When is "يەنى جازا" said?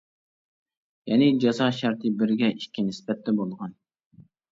1.09-1.67